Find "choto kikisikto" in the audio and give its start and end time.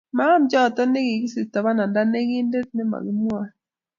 0.51-1.57